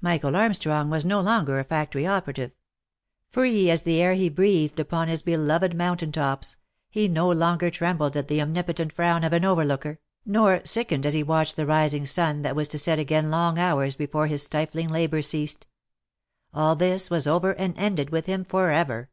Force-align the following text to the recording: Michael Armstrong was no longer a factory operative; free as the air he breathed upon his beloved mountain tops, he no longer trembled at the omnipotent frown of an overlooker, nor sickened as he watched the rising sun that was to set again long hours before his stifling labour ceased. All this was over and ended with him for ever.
Michael 0.00 0.34
Armstrong 0.34 0.88
was 0.88 1.04
no 1.04 1.20
longer 1.20 1.58
a 1.58 1.62
factory 1.64 2.06
operative; 2.06 2.52
free 3.28 3.68
as 3.68 3.82
the 3.82 4.00
air 4.00 4.14
he 4.14 4.30
breathed 4.30 4.80
upon 4.80 5.08
his 5.08 5.20
beloved 5.20 5.74
mountain 5.76 6.10
tops, 6.10 6.56
he 6.88 7.06
no 7.06 7.28
longer 7.30 7.68
trembled 7.68 8.16
at 8.16 8.28
the 8.28 8.40
omnipotent 8.40 8.94
frown 8.94 9.24
of 9.24 9.34
an 9.34 9.44
overlooker, 9.44 9.98
nor 10.24 10.62
sickened 10.64 11.04
as 11.04 11.12
he 11.12 11.22
watched 11.22 11.56
the 11.56 11.66
rising 11.66 12.06
sun 12.06 12.40
that 12.40 12.56
was 12.56 12.68
to 12.68 12.78
set 12.78 12.98
again 12.98 13.28
long 13.28 13.58
hours 13.58 13.94
before 13.94 14.26
his 14.26 14.42
stifling 14.42 14.88
labour 14.88 15.20
ceased. 15.20 15.66
All 16.54 16.74
this 16.74 17.10
was 17.10 17.26
over 17.26 17.52
and 17.52 17.76
ended 17.76 18.08
with 18.08 18.24
him 18.24 18.44
for 18.46 18.70
ever. 18.70 19.10